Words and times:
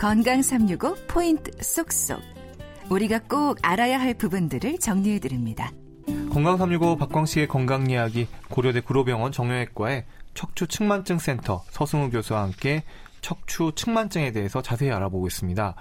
건강 0.00 0.40
365 0.40 0.94
포인트 1.08 1.50
쏙쏙. 1.62 2.22
우리가 2.88 3.18
꼭 3.28 3.58
알아야 3.60 4.00
할 4.00 4.14
부분들을 4.14 4.78
정리해 4.78 5.18
드립니다. 5.18 5.72
건강 6.32 6.56
365 6.56 6.96
박광식의 6.96 7.48
건강 7.48 7.90
이야기 7.90 8.26
고려대 8.48 8.80
구로병원 8.80 9.30
정형외과의 9.30 10.06
척추 10.32 10.66
측만증 10.68 11.18
센터 11.18 11.62
서승우 11.68 12.08
교수와 12.08 12.44
함께 12.44 12.82
척추 13.20 13.72
측만증에 13.76 14.32
대해서 14.32 14.62
자세히 14.62 14.90
알아보고 14.90 15.26
있습니다. 15.26 15.74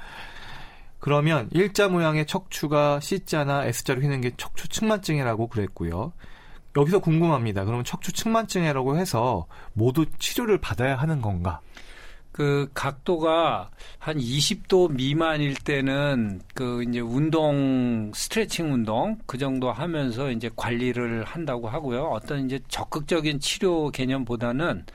그러면 1.00 1.48
일자 1.54 1.88
모양의 1.88 2.26
척추가 2.26 3.00
C자나 3.00 3.68
S자로 3.68 4.02
휘는 4.02 4.20
게 4.20 4.32
척추 4.36 4.68
측만증이라고 4.68 5.48
그랬고요. 5.48 6.12
여기서 6.76 7.00
궁금합니다. 7.00 7.64
그러면 7.64 7.86
척추 7.86 8.12
측만증이라고 8.12 8.98
해서 8.98 9.48
모두 9.72 10.08
치료를 10.20 10.58
받아야 10.58 10.98
하는 10.98 11.22
건가? 11.22 11.62
그 12.32 12.70
각도가 12.74 13.70
한 13.98 14.18
20도 14.18 14.94
미만일 14.94 15.56
때는 15.56 16.42
그 16.54 16.84
이제 16.84 17.00
운동 17.00 18.12
스트레칭 18.14 18.72
운동 18.72 19.18
그 19.26 19.38
정도 19.38 19.72
하면서 19.72 20.32
이제 20.32 20.50
관리를 20.56 21.24
한다고 21.24 21.68
하고요. 21.68 22.04
어떤 22.06 22.46
이제 22.46 22.60
적극적인 22.68 23.40
치료 23.40 23.90
개념보다는 23.90 24.86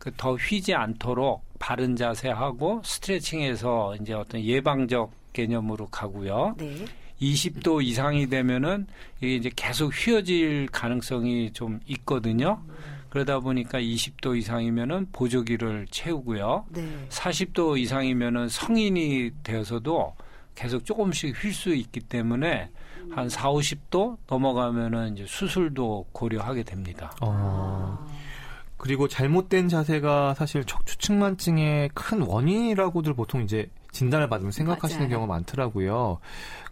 그 0.00 0.10
더 0.16 0.34
휘지 0.34 0.74
않도록 0.74 1.44
바른 1.58 1.94
자세하고 1.94 2.80
스트레칭해서 2.84 3.96
이제 4.00 4.14
어떤 4.14 4.40
예방적 4.40 5.12
개념으로 5.32 5.86
가고요. 5.88 6.56
네. 6.58 6.86
20도 7.20 7.84
이상이 7.84 8.26
되면은 8.28 8.86
이게 9.20 9.36
이제 9.36 9.50
계속 9.54 9.92
휘어질 9.92 10.68
가능성이 10.72 11.52
좀 11.52 11.78
있거든요. 11.86 12.62
그러다 13.10 13.40
보니까 13.40 13.78
20도 13.80 14.36
이상이면은 14.38 15.08
보조기를 15.12 15.86
채우고요. 15.90 16.66
네. 16.70 17.06
40도 17.08 17.78
이상이면은 17.78 18.48
성인이 18.48 19.30
되어서도 19.42 20.14
계속 20.54 20.84
조금씩 20.84 21.34
휠 21.42 21.52
수 21.52 21.74
있기 21.74 22.00
때문에 22.00 22.70
한 23.10 23.28
4, 23.28 23.50
50도 23.50 24.16
넘어가면은 24.28 25.14
이제 25.14 25.24
수술도 25.26 26.06
고려하게 26.12 26.62
됩니다. 26.62 27.12
어, 27.20 27.98
그리고 28.76 29.08
잘못된 29.08 29.68
자세가 29.68 30.34
사실 30.34 30.64
척추 30.64 30.96
측만증의 30.98 31.90
큰 31.94 32.22
원인이라고들 32.22 33.14
보통 33.14 33.42
이제 33.42 33.68
진단을 33.90 34.28
받으면 34.28 34.52
생각하시는 34.52 35.02
맞아요. 35.02 35.16
경우가 35.16 35.34
많더라고요. 35.34 36.18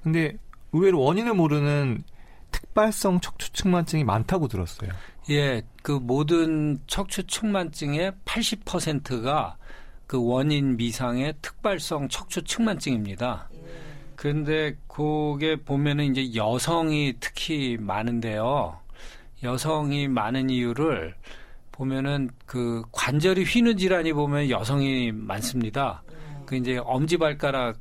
근데 0.03 0.36
의외로 0.72 1.00
원인을 1.00 1.34
모르는 1.34 2.05
특발성 2.53 3.20
척추 3.20 3.53
측만증이 3.53 4.05
많다고 4.05 4.47
들었어요. 4.48 4.91
예, 5.31 5.62
그 5.83 5.93
모든 5.93 6.79
척추 6.87 7.23
측만증의 7.27 8.12
80%가 8.25 9.59
그 10.07 10.25
원인 10.25 10.77
미상의 10.79 11.34
특발성 11.43 12.09
척추 12.09 12.43
측만증입니다. 12.43 13.51
그런데 14.17 14.75
그게 14.87 15.56
보면은 15.56 16.17
이제 16.17 16.34
여성이 16.34 17.15
특히 17.21 17.77
많은데요. 17.79 18.81
여성이 19.43 20.09
많은 20.09 20.49
이유를 20.49 21.15
보면은 21.73 22.31
그 22.47 22.83
관절이 22.91 23.45
휘는 23.45 23.77
질환이 23.77 24.15
보면 24.15 24.49
여성이 24.49 25.12
많습니다. 25.12 26.03
그 26.47 26.56
이제 26.56 26.79
엄지발가락 26.79 27.79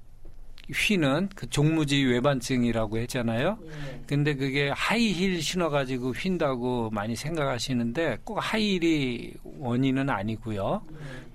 휘는 0.73 1.29
그 1.35 1.49
종무지 1.49 2.03
외반증이라고 2.03 2.97
했잖아요. 2.99 3.57
근데 4.05 4.35
그게 4.35 4.69
하이힐 4.69 5.41
신어가지고 5.41 6.13
휜다고 6.13 6.93
많이 6.93 7.15
생각하시는데 7.15 8.19
꼭 8.23 8.39
하이힐이 8.39 9.33
원인은 9.59 10.09
아니고요. 10.09 10.81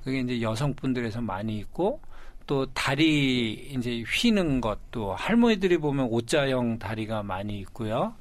그게 0.05 0.21
이제 0.21 0.41
여성분들에서 0.43 1.21
많이 1.21 1.59
있고 1.59 2.01
또 2.47 2.67
다리 2.73 3.53
이제 3.53 4.03
휘는 4.07 4.61
것도 4.61 5.15
할머니들이 5.15 5.79
보면 5.79 6.09
오자형 6.11 6.79
다리가 6.79 7.23
많이 7.23 7.59
있고요. 7.61 8.15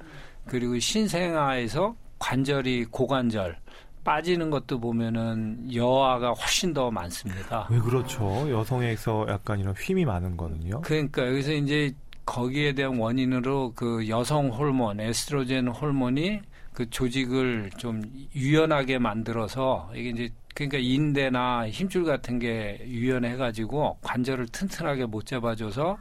그리고 0.45 0.77
신생아에서 0.79 1.95
관절이 2.19 2.85
고관절 2.91 3.57
빠지는 4.03 4.50
것도 4.50 4.79
보면은 4.79 5.73
여아가 5.73 6.31
훨씬 6.31 6.73
더 6.73 6.89
많습니다. 6.91 7.67
왜 7.69 7.79
그렇죠? 7.79 8.50
여성에서 8.50 9.25
약간 9.29 9.59
이런 9.59 9.73
휨이 9.73 10.06
많은 10.06 10.38
거는요. 10.38 10.81
그러니까 10.81 11.28
여기서 11.28 11.53
이제 11.53 11.94
거기에 12.25 12.73
대한 12.73 12.97
원인으로 12.97 13.73
그 13.75 14.07
여성 14.07 14.50
호르몬, 14.50 15.00
에스트로겐 15.00 15.67
호르몬이 15.67 16.41
그 16.73 16.89
조직을 16.89 17.72
좀 17.78 18.01
유연하게 18.35 19.00
만들어서 19.00 19.91
이게 19.94 20.09
이제 20.09 20.29
그러니까 20.53 20.78
인대나 20.79 21.69
힘줄 21.69 22.03
같은 22.06 22.39
게 22.39 22.81
유연해가지고 22.85 24.00
관절을 24.01 24.47
튼튼하게 24.47 25.06
못 25.06 25.25
잡아줘서 25.25 25.97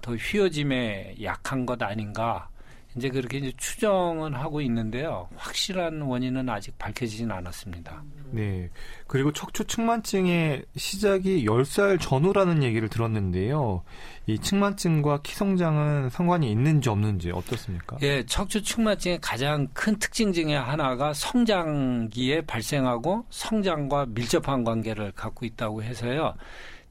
더 0.00 0.14
휘어짐에 0.14 1.16
약한 1.22 1.64
것 1.64 1.82
아닌가. 1.82 2.48
이제 2.96 3.08
그렇게 3.08 3.38
이제 3.38 3.52
추정은 3.56 4.34
하고 4.34 4.60
있는데요. 4.60 5.28
확실한 5.36 6.02
원인은 6.02 6.48
아직 6.48 6.76
밝혀지진 6.78 7.30
않았습니다. 7.30 8.02
네. 8.30 8.70
그리고 9.06 9.32
척추 9.32 9.64
측만증의 9.64 10.64
시작이 10.76 11.44
10살 11.44 12.00
전후라는 12.00 12.62
얘기를 12.62 12.88
들었는데요. 12.88 13.82
이 14.26 14.38
측만증과 14.38 15.22
키 15.22 15.34
성장은 15.34 16.10
상관이 16.10 16.50
있는지 16.50 16.88
없는지 16.88 17.30
어떻습니까? 17.30 17.96
예, 18.02 18.24
척추 18.26 18.62
측만증의 18.62 19.20
가장 19.20 19.68
큰 19.72 19.98
특징 19.98 20.32
중에 20.32 20.54
하나가 20.54 21.12
성장기에 21.12 22.42
발생하고 22.42 23.26
성장과 23.30 24.06
밀접한 24.10 24.64
관계를 24.64 25.12
갖고 25.12 25.46
있다고 25.46 25.82
해서요. 25.82 26.34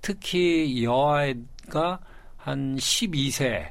특히 0.02 0.84
여아가 0.84 2.00
한 2.38 2.76
12세, 2.76 3.70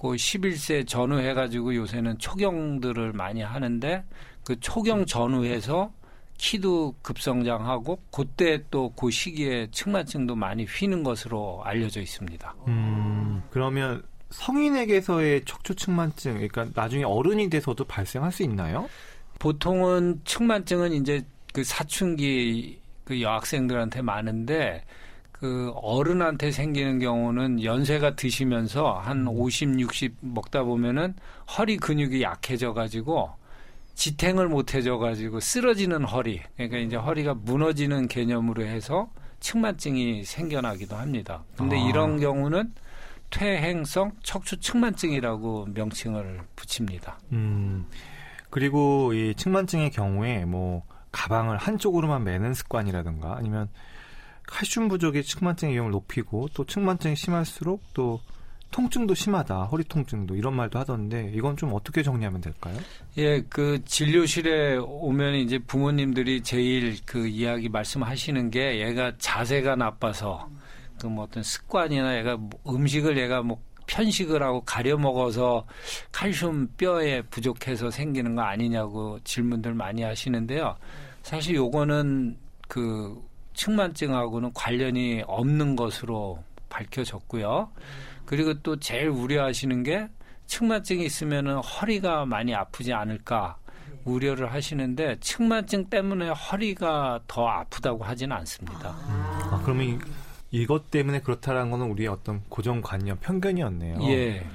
그 0.00 0.08
11세 0.08 0.86
전후 0.86 1.18
해 1.18 1.34
가지고 1.34 1.74
요새는 1.74 2.18
초경들을 2.18 3.12
많이 3.14 3.42
하는데 3.42 4.04
그 4.44 4.58
초경 4.60 5.06
전후해서 5.06 5.92
키도 6.38 6.94
급성장하고 7.02 7.98
그때 8.12 8.62
또 8.70 8.92
그 8.96 9.10
시기에 9.10 9.68
측만증도 9.72 10.36
많이 10.36 10.64
휘는 10.64 11.02
것으로 11.02 11.62
알려져 11.64 12.00
있습니다. 12.00 12.54
음, 12.68 13.42
그러면 13.50 14.02
성인에게서의 14.30 15.44
척추 15.44 15.74
측만증, 15.74 16.34
그러니까 16.34 16.68
나중에 16.74 17.02
어른이 17.02 17.50
돼서도 17.50 17.84
발생할 17.84 18.30
수 18.30 18.44
있나요? 18.44 18.88
보통은 19.40 20.20
측만증은 20.24 20.92
이제 20.92 21.24
그 21.52 21.64
사춘기 21.64 22.80
그 23.04 23.20
여학생들한테 23.20 24.02
많은데 24.02 24.84
그 25.40 25.72
어른한테 25.76 26.50
생기는 26.50 26.98
경우는 26.98 27.62
연세가 27.62 28.16
드시면서 28.16 28.94
한 28.94 29.26
50, 29.26 29.78
60 29.80 30.16
먹다 30.20 30.64
보면은 30.64 31.14
허리 31.56 31.76
근육이 31.76 32.22
약해져 32.22 32.72
가지고 32.72 33.30
지탱을 33.94 34.48
못 34.48 34.74
해줘 34.74 34.98
가지고 34.98 35.40
쓰러지는 35.40 36.04
허리 36.04 36.40
그러니까 36.56 36.78
이제 36.78 36.96
허리가 36.96 37.34
무너지는 37.34 38.08
개념으로 38.08 38.64
해서 38.64 39.10
측만증이 39.40 40.24
생겨나기도 40.24 40.96
합니다. 40.96 41.44
근데 41.56 41.76
아. 41.76 41.88
이런 41.88 42.18
경우는 42.18 42.72
퇴행성 43.30 44.12
척추 44.22 44.58
측만증이라고 44.58 45.68
명칭을 45.74 46.40
붙입니다. 46.56 47.18
음, 47.32 47.86
그리고 48.50 49.12
이 49.12 49.34
측만증의 49.36 49.90
경우에 49.90 50.44
뭐 50.44 50.82
가방을 51.12 51.58
한쪽으로만 51.58 52.24
매는 52.24 52.54
습관이라든가 52.54 53.36
아니면 53.36 53.68
칼슘 54.48 54.88
부족이 54.88 55.22
측만증의 55.22 55.74
위험을 55.74 55.92
높이고 55.92 56.48
또 56.54 56.64
측만증이 56.64 57.16
심할수록 57.16 57.82
또 57.92 58.20
통증도 58.70 59.14
심하다, 59.14 59.64
허리 59.64 59.84
통증도 59.84 60.36
이런 60.36 60.54
말도 60.54 60.78
하던데 60.78 61.30
이건 61.34 61.56
좀 61.56 61.72
어떻게 61.72 62.02
정리하면 62.02 62.40
될까요? 62.40 62.76
예, 63.16 63.40
그 63.48 63.82
진료실에 63.84 64.76
오면 64.76 65.36
이제 65.36 65.58
부모님들이 65.58 66.42
제일 66.42 66.96
그 67.06 67.26
이야기 67.26 67.68
말씀하시는 67.68 68.50
게 68.50 68.80
얘가 68.80 69.12
자세가 69.18 69.76
나빠서 69.76 70.48
그 71.00 71.06
뭐 71.06 71.24
어떤 71.24 71.42
습관이나 71.42 72.18
얘가 72.18 72.36
뭐 72.36 72.50
음식을 72.66 73.18
얘가 73.18 73.42
뭐 73.42 73.62
편식을 73.86 74.42
하고 74.42 74.60
가려 74.62 74.98
먹어서 74.98 75.64
칼슘 76.12 76.68
뼈에 76.76 77.22
부족해서 77.22 77.90
생기는 77.90 78.34
거 78.34 78.42
아니냐고 78.42 79.18
질문들 79.24 79.74
많이 79.74 80.02
하시는데요. 80.02 80.76
사실 81.22 81.54
요거는 81.54 82.36
그 82.68 83.18
측만증하고는 83.58 84.52
관련이 84.54 85.24
없는 85.26 85.74
것으로 85.74 86.42
밝혀졌고요. 86.68 87.70
그리고 88.24 88.54
또 88.62 88.78
제일 88.78 89.08
우려하시는 89.08 89.82
게 89.82 90.08
측만증이 90.46 91.04
있으면은 91.04 91.56
허리가 91.56 92.24
많이 92.24 92.54
아프지 92.54 92.92
않을까 92.92 93.56
우려를 94.04 94.52
하시는데 94.52 95.16
측만증 95.20 95.90
때문에 95.90 96.28
허리가 96.28 97.20
더 97.26 97.48
아프다고 97.48 98.04
하지는 98.04 98.36
않습니다. 98.36 98.94
아, 98.96 99.60
그러면 99.64 99.86
이, 99.86 99.98
이것 100.52 100.90
때문에 100.90 101.20
그렇다라는 101.20 101.70
거는 101.72 101.90
우리의 101.90 102.08
어떤 102.08 102.42
고정관념, 102.48 103.18
편견이었네요. 103.20 103.98
예. 104.04 104.46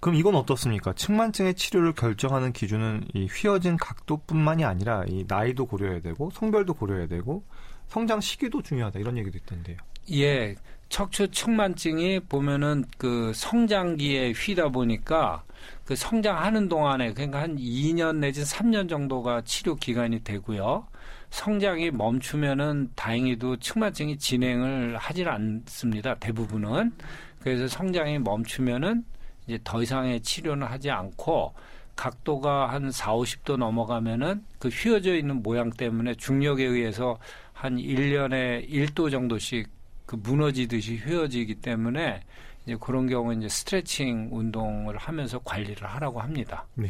그럼 0.00 0.14
이건 0.14 0.36
어떻습니까? 0.36 0.94
측만증의 0.94 1.54
치료를 1.54 1.92
결정하는 1.92 2.52
기준은 2.52 3.04
이 3.12 3.26
휘어진 3.26 3.76
각도뿐만이 3.76 4.64
아니라 4.64 5.04
이 5.06 5.24
나이도 5.28 5.66
고려해야 5.66 6.00
되고 6.00 6.30
성별도 6.30 6.72
고려해야 6.72 7.08
되고 7.08 7.44
성장 7.88 8.20
시기도 8.20 8.62
중요하다 8.62 9.00
이런 9.00 9.18
얘기도 9.18 9.38
있던데요. 9.38 9.76
예. 10.12 10.54
척추 10.88 11.28
측만증이 11.30 12.20
보면은 12.20 12.84
그 12.96 13.32
성장기에 13.34 14.32
휘다 14.32 14.70
보니까 14.70 15.44
그 15.84 15.94
성장하는 15.94 16.68
동안에 16.68 17.12
그러니까 17.12 17.42
한 17.42 17.56
2년 17.56 18.16
내지 18.16 18.42
3년 18.42 18.88
정도가 18.88 19.42
치료 19.42 19.74
기간이 19.74 20.24
되고요. 20.24 20.86
성장이 21.30 21.90
멈추면은 21.90 22.90
다행히도 22.94 23.58
측만증이 23.58 24.18
진행을 24.18 24.96
하질 24.96 25.28
않습니다. 25.28 26.14
대부분은. 26.14 26.92
그래서 27.40 27.68
성장이 27.68 28.18
멈추면은 28.20 29.04
이제 29.46 29.58
더 29.62 29.82
이상의 29.82 30.22
치료는 30.22 30.66
하지 30.66 30.90
않고 30.90 31.54
각도가 31.98 32.70
한 32.70 32.92
4, 32.92 33.12
50도 33.16 33.56
넘어가면은 33.56 34.44
그 34.60 34.68
휘어져 34.68 35.16
있는 35.16 35.42
모양 35.42 35.68
때문에 35.70 36.14
중력에 36.14 36.64
의해서 36.64 37.18
한 37.52 37.76
1년에 37.76 38.70
1도 38.70 39.10
정도씩 39.10 39.68
그 40.06 40.14
무너지듯이 40.14 40.96
휘어지기 40.96 41.56
때문에 41.56 42.22
이제 42.64 42.76
그런 42.80 43.08
경우 43.08 43.34
이제 43.34 43.48
스트레칭 43.48 44.28
운동을 44.30 44.96
하면서 44.96 45.40
관리를 45.40 45.88
하라고 45.88 46.20
합니다. 46.20 46.66
네. 46.74 46.88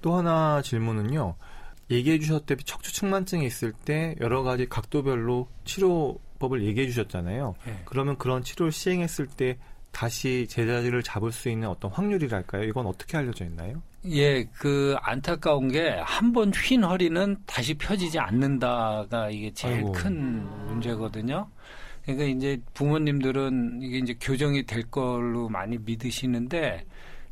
또 0.00 0.14
하나 0.14 0.62
질문은요. 0.62 1.36
얘기해 1.90 2.18
주셨다시피 2.18 2.64
척추 2.64 2.94
측만증이 2.94 3.44
있을 3.44 3.72
때 3.72 4.14
여러 4.22 4.42
가지 4.42 4.66
각도별로 4.66 5.48
치료법을 5.66 6.64
얘기해 6.64 6.86
주셨잖아요. 6.86 7.56
네. 7.66 7.82
그러면 7.84 8.16
그런 8.16 8.42
치료를 8.42 8.72
시행했을 8.72 9.26
때 9.26 9.58
다시 9.92 10.46
제자리를 10.48 11.02
잡을 11.02 11.30
수 11.30 11.50
있는 11.50 11.68
어떤 11.68 11.90
확률이랄까요? 11.90 12.64
이건 12.64 12.86
어떻게 12.86 13.18
알려져 13.18 13.44
있나요? 13.44 13.82
예, 14.06 14.44
그 14.52 14.96
안타까운 15.00 15.68
게 15.68 15.98
한 16.04 16.32
번 16.32 16.50
휜 16.52 16.82
허리는 16.84 17.36
다시 17.46 17.74
펴지지 17.74 18.18
않는다가 18.18 19.30
이게 19.30 19.50
제일 19.52 19.76
아이고. 19.76 19.92
큰 19.92 20.44
문제거든요. 20.66 21.48
그러니까 22.02 22.26
이제 22.26 22.60
부모님들은 22.74 23.80
이게 23.82 23.98
이제 23.98 24.14
교정이 24.20 24.64
될 24.66 24.82
걸로 24.90 25.48
많이 25.48 25.78
믿으시는데 25.78 26.84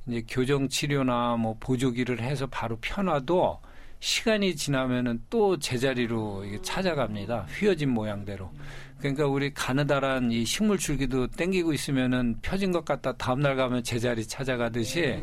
이제 0.06 0.24
교정 0.26 0.68
치료나 0.68 1.36
뭐 1.36 1.56
보조기를 1.60 2.20
해서 2.22 2.46
바로 2.46 2.78
펴놔도 2.80 3.60
시간이 4.00 4.56
지나면은 4.56 5.20
또 5.28 5.58
제자리로 5.58 6.44
이게 6.46 6.60
찾아갑니다. 6.62 7.46
휘어진 7.58 7.90
모양대로. 7.90 8.50
그러니까 8.98 9.26
우리 9.26 9.52
가느다란 9.52 10.32
이 10.32 10.44
식물 10.44 10.78
줄기도 10.78 11.26
땡기고 11.26 11.72
있으면은 11.72 12.36
펴진 12.40 12.72
것 12.72 12.84
같다 12.84 13.12
다음날 13.12 13.56
가면 13.56 13.82
제자리 13.84 14.26
찾아가듯이 14.26 15.20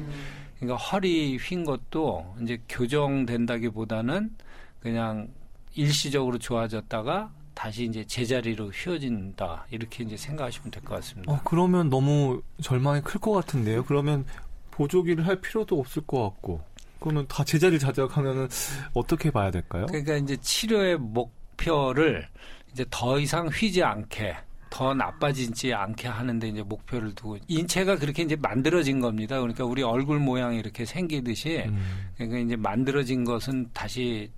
그러니까 0.60 0.78
허리 0.78 1.38
휜 1.38 1.66
것도 1.66 2.36
이제 2.42 2.62
교정된다기보다는 2.68 4.36
그냥 4.82 5.30
일시적으로 5.76 6.38
좋아졌다가 6.38 7.32
다시 7.54 7.86
이제 7.86 8.06
제자리로 8.06 8.70
휘어진다 8.70 9.66
이렇게 9.70 10.04
이제 10.04 10.16
생각하시면 10.18 10.72
될 10.72 10.84
것 10.84 10.96
같습니다. 10.96 11.32
어, 11.32 11.40
그러면 11.44 11.90
너무 11.90 12.42
절망이 12.62 13.02
클 13.02 13.20
것 13.20 13.32
같은데요. 13.32 13.84
그러면 13.86 14.26
보조기를 14.72 15.28
할 15.28 15.42
필요도 15.42 15.78
없을 15.80 16.02
것 16.06 16.24
같고. 16.24 16.62
그러면 17.00 17.26
다 17.28 17.44
제자리를 17.44 17.80
찾아가면은 17.80 18.48
어떻게 18.94 19.32
봐야 19.32 19.52
될까요? 19.52 19.86
그러니까 19.88 20.16
이제 20.18 20.36
치료의 20.38 20.98
목표를 20.98 22.28
이제 22.72 22.86
더 22.90 23.20
이상 23.20 23.48
휘지 23.48 23.84
않게 23.84 24.36
더 24.70 24.94
나빠지지 24.94 25.74
않게 25.74 26.08
하는데 26.08 26.48
이제 26.48 26.62
목표를 26.62 27.16
두고 27.16 27.38
인체가 27.48 27.98
그렇게 27.98 28.24
이제 28.24 28.36
만들어진 28.36 29.00
겁니다. 29.00 29.40
그러니까 29.40 29.66
우리 29.66 29.82
얼굴 29.82 30.20
모양이 30.20 30.60
이렇게 30.60 30.86
생기듯이 30.86 31.64
음, 31.68 32.12
그러니까 32.16 32.40
이제 32.40 32.56
만들어진 32.56 33.24
것은 33.24 33.70
다시 33.74 34.32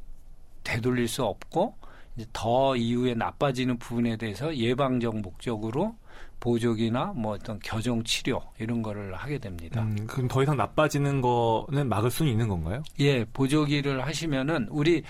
되돌릴 0.64 1.08
수 1.08 1.24
없고 1.24 1.76
이제 2.16 2.26
더 2.34 2.76
이후에 2.76 3.14
나빠지는 3.14 3.78
부분에 3.78 4.18
대해서 4.18 4.56
예방적 4.56 5.20
목적으로 5.20 5.96
보조기나 6.40 7.14
뭐 7.16 7.34
어떤 7.34 7.60
교정 7.60 8.04
치료 8.04 8.42
이런 8.58 8.82
거를 8.82 9.14
하게 9.14 9.38
됩니다. 9.38 9.82
음, 9.84 10.08
그럼 10.08 10.28
더 10.28 10.42
이상 10.42 10.58
나빠지는 10.58 11.22
거는 11.22 11.88
막을 11.88 12.10
수는 12.10 12.32
있는 12.32 12.48
건가요? 12.48 12.84
예, 13.00 13.26
보조기를 13.26 14.06
하시면은 14.06 14.68
우리 14.70 15.04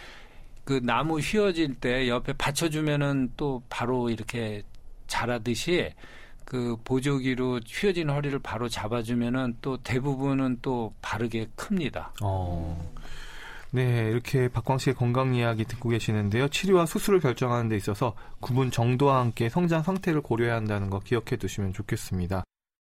그 0.64 0.80
나무 0.84 1.20
휘어질 1.20 1.76
때 1.76 2.08
옆에 2.08 2.34
받쳐주면은 2.34 3.32
또 3.38 3.64
바로 3.70 4.10
이렇게 4.10 4.62
자라듯이 5.12 5.94
그 6.46 6.78
보조기로 6.86 7.60
휘어진 7.68 8.10
허리를 8.10 8.38
바로 8.40 8.70
잡아주면은 8.70 9.58
또 9.62 9.78
대부분은 9.78 10.60
또 10.62 10.94
바르게 11.02 11.50
큽니다. 11.56 12.14
어. 12.24 12.94
네, 13.72 14.10
이렇게 14.10 14.48
박광 14.48 14.78
씨의 14.78 14.96
건강 14.96 15.36
이야기 15.36 15.66
듣고 15.66 15.90
계시는데요. 15.90 16.48
치료와 16.48 16.86
수술을 16.86 17.20
결정하는 17.20 17.70
데 17.70 17.76
있어서 17.78 18.16
구분 18.40 18.72
정도와 18.72 19.20
함께 19.20 19.50
성장 19.50 19.84
상태를 19.84 20.22
고려해야 20.22 20.56
한다는 20.56 20.90
거 20.90 21.00
기억해 21.00 21.38
두시면 21.38 21.74
좋겠습니다. 21.74 22.44